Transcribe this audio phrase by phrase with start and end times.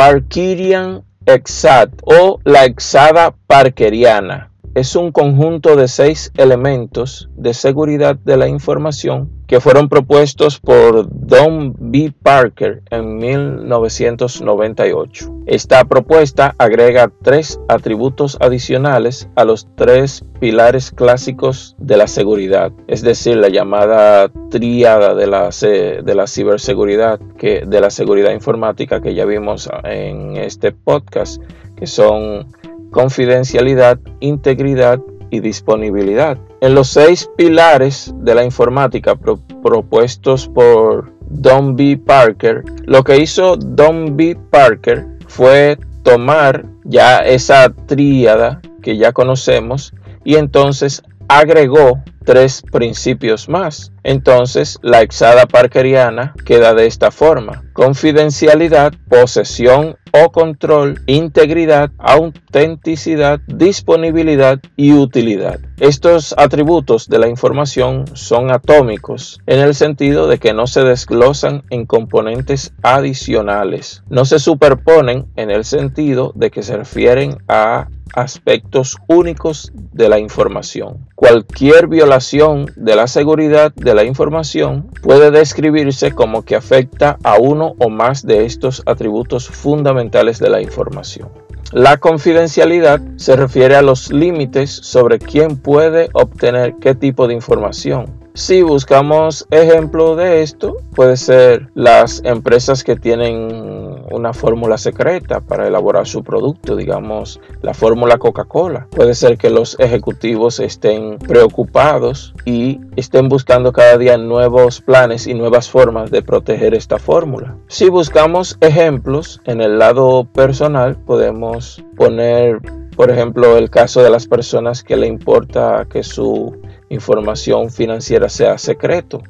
[0.00, 8.36] Parkerian Exad o la exada parkeriana es un conjunto de seis elementos de seguridad de
[8.36, 12.12] la información que fueron propuestos por Don B.
[12.22, 15.34] Parker en 1998.
[15.46, 23.02] Esta propuesta agrega tres atributos adicionales a los tres pilares clásicos de la seguridad, es
[23.02, 29.14] decir, la llamada tríada de la, de la ciberseguridad, que, de la seguridad informática que
[29.14, 31.42] ya vimos en este podcast,
[31.74, 32.46] que son
[32.90, 36.38] confidencialidad, integridad y disponibilidad.
[36.60, 42.00] En los seis pilares de la informática propuestos por Don B.
[42.04, 44.36] Parker, lo que hizo Don B.
[44.50, 53.92] Parker fue tomar ya esa tríada que ya conocemos y entonces agregó tres principios más.
[54.02, 57.62] Entonces, la exada parkeriana queda de esta forma.
[57.72, 65.60] Confidencialidad, posesión o control, integridad, autenticidad, disponibilidad y utilidad.
[65.78, 71.62] Estos atributos de la información son atómicos en el sentido de que no se desglosan
[71.70, 74.02] en componentes adicionales.
[74.08, 80.18] No se superponen en el sentido de que se refieren a aspectos únicos de la
[80.18, 81.06] información.
[81.14, 87.74] Cualquier violación de la seguridad de la información puede describirse como que afecta a uno
[87.78, 91.28] o más de estos atributos fundamentales de la información.
[91.72, 98.20] La confidencialidad se refiere a los límites sobre quién puede obtener qué tipo de información
[98.34, 105.66] si buscamos ejemplo de esto, puede ser las empresas que tienen una fórmula secreta para
[105.66, 108.88] elaborar su producto, digamos la fórmula Coca-Cola.
[108.90, 115.34] Puede ser que los ejecutivos estén preocupados y estén buscando cada día nuevos planes y
[115.34, 117.56] nuevas formas de proteger esta fórmula.
[117.68, 122.60] Si buscamos ejemplos en el lado personal, podemos poner,
[122.96, 126.56] por ejemplo, el caso de las personas que le importa que su
[126.88, 129.22] información financiera sea secreto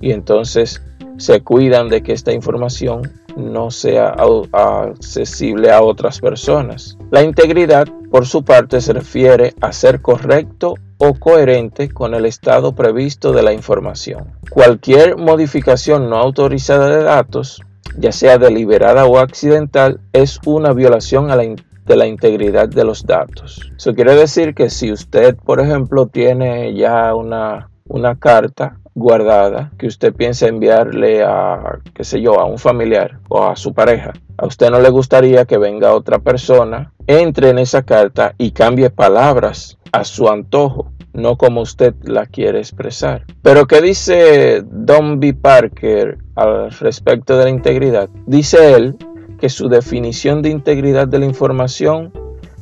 [0.00, 0.82] y entonces
[1.16, 3.02] se cuidan de que esta información
[3.38, 4.14] no sea
[4.52, 6.98] accesible a otras personas.
[7.10, 12.74] La integridad, por su parte, se refiere a ser correcto o coherente con el estado
[12.74, 14.32] previsto de la información.
[14.50, 17.62] Cualquier modificación no autorizada de datos,
[17.96, 23.72] ya sea deliberada o accidental, es una violación de la integridad de los datos.
[23.76, 29.86] Eso quiere decir que si usted, por ejemplo, tiene ya una, una carta guardada que
[29.86, 34.46] usted piensa enviarle a, qué sé yo, a un familiar o a su pareja, a
[34.46, 39.78] usted no le gustaría que venga otra persona, entre en esa carta y cambie palabras
[39.92, 43.24] a su antojo, no como usted la quiere expresar.
[43.42, 45.34] Pero ¿qué dice Don B.
[45.34, 48.08] Parker al respecto de la integridad?
[48.26, 48.96] Dice él
[49.40, 52.12] que su definición de integridad de la información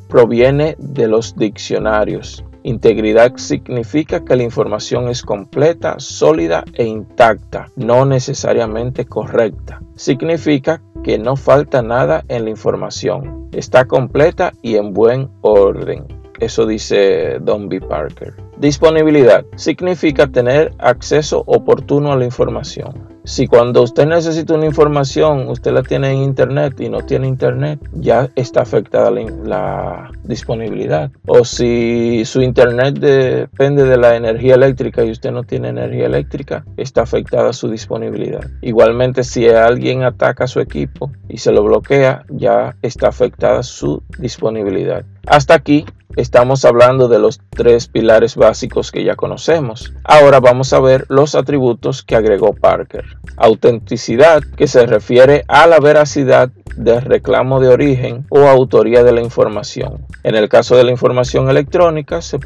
[0.09, 2.45] proviene de los diccionarios.
[2.67, 9.81] Integridad significa que la información es completa, sólida e intacta, no necesariamente correcta.
[9.95, 16.09] Significa que no falta nada en la información, está completa y en buen orden.
[16.41, 17.81] Eso dice Don B.
[17.81, 18.35] Parker.
[18.59, 23.16] Disponibilidad significa tener acceso oportuno a la información.
[23.27, 27.81] Si cuando usted necesita una información, usted la tiene en internet y no tiene internet,
[27.93, 31.11] ya está afectada la, disponibilidad.
[31.27, 36.65] O si su internet depende de la energía eléctrica y usted no tiene energía eléctrica,
[36.77, 38.47] está afectada su disponibilidad.
[38.63, 45.05] Igualmente, si alguien ataca su equipo y se lo bloquea, ya está afectada su disponibilidad.
[45.27, 45.85] Hasta aquí
[46.17, 49.93] Estamos hablando de los tres pilares básicos que ya conocemos.
[50.03, 53.05] Ahora vamos a ver los atributos que agregó Parker.
[53.37, 59.21] Autenticidad, que se refiere a la veracidad del reclamo de origen o autoría de la
[59.21, 60.07] información.
[60.23, 62.39] En el caso de la información electrónica, se,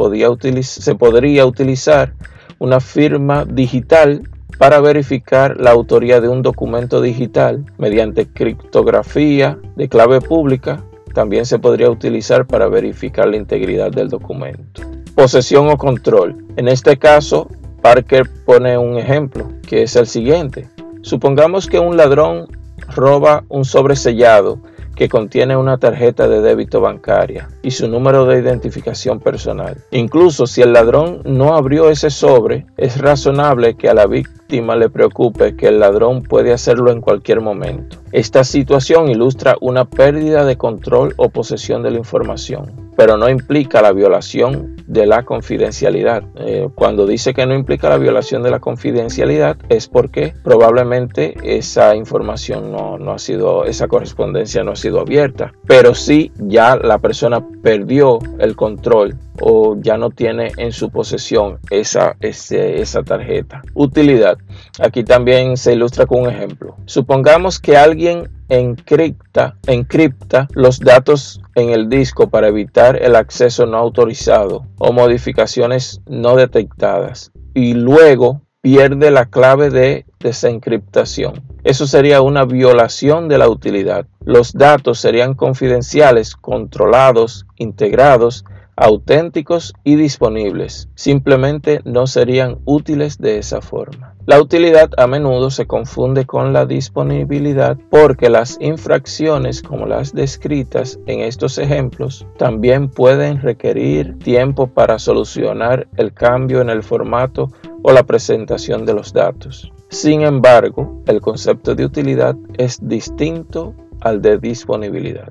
[0.62, 2.12] se podría utilizar
[2.58, 4.28] una firma digital
[4.58, 10.84] para verificar la autoría de un documento digital mediante criptografía de clave pública
[11.14, 14.82] también se podría utilizar para verificar la integridad del documento.
[15.14, 16.44] Posesión o control.
[16.56, 17.48] En este caso,
[17.82, 20.68] Parker pone un ejemplo, que es el siguiente.
[21.02, 22.46] Supongamos que un ladrón
[22.94, 24.58] roba un sobre sellado
[25.00, 29.78] que contiene una tarjeta de débito bancaria y su número de identificación personal.
[29.92, 34.90] Incluso si el ladrón no abrió ese sobre, es razonable que a la víctima le
[34.90, 37.96] preocupe que el ladrón puede hacerlo en cualquier momento.
[38.12, 42.70] Esta situación ilustra una pérdida de control o posesión de la información.
[42.96, 46.24] Pero no implica la violación de la confidencialidad.
[46.36, 51.94] Eh, cuando dice que no implica la violación de la confidencialidad es porque probablemente esa
[51.94, 56.98] información no, no ha sido, esa correspondencia no ha sido abierta, pero sí ya la
[56.98, 63.62] persona perdió el control o ya no tiene en su posesión esa, esa tarjeta.
[63.74, 64.38] Utilidad.
[64.80, 66.76] Aquí también se ilustra con un ejemplo.
[66.86, 73.76] Supongamos que alguien encripta, encripta los datos en el disco para evitar el acceso no
[73.76, 81.42] autorizado o modificaciones no detectadas y luego pierde la clave de desencriptación.
[81.64, 84.06] Eso sería una violación de la utilidad.
[84.24, 88.44] Los datos serían confidenciales, controlados, integrados
[88.80, 90.88] auténticos y disponibles.
[90.94, 94.14] Simplemente no serían útiles de esa forma.
[94.24, 100.98] La utilidad a menudo se confunde con la disponibilidad porque las infracciones como las descritas
[101.06, 107.50] en estos ejemplos también pueden requerir tiempo para solucionar el cambio en el formato
[107.82, 109.70] o la presentación de los datos.
[109.90, 115.30] Sin embargo, el concepto de utilidad es distinto al de disponibilidad.